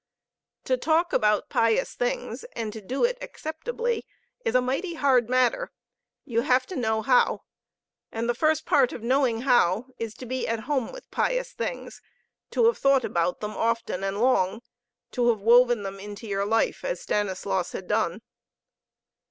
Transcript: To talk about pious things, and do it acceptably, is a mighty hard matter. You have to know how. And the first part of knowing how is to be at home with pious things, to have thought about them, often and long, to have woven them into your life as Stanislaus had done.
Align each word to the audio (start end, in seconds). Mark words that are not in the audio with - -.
To 0.63 0.77
talk 0.77 1.13
about 1.13 1.47
pious 1.51 1.93
things, 1.93 2.43
and 2.53 2.87
do 2.89 3.03
it 3.03 3.19
acceptably, 3.21 4.03
is 4.43 4.55
a 4.55 4.59
mighty 4.59 4.95
hard 4.95 5.29
matter. 5.29 5.71
You 6.25 6.41
have 6.41 6.65
to 6.69 6.75
know 6.75 7.03
how. 7.03 7.43
And 8.11 8.27
the 8.27 8.33
first 8.33 8.65
part 8.65 8.93
of 8.93 9.03
knowing 9.03 9.41
how 9.41 9.91
is 9.99 10.15
to 10.15 10.25
be 10.25 10.47
at 10.47 10.61
home 10.61 10.91
with 10.91 11.11
pious 11.11 11.51
things, 11.51 12.01
to 12.49 12.65
have 12.65 12.79
thought 12.79 13.03
about 13.05 13.41
them, 13.41 13.55
often 13.55 14.03
and 14.03 14.19
long, 14.19 14.63
to 15.11 15.29
have 15.29 15.39
woven 15.39 15.83
them 15.83 15.99
into 15.99 16.25
your 16.25 16.47
life 16.47 16.83
as 16.83 16.99
Stanislaus 17.01 17.73
had 17.73 17.87
done. 17.87 18.23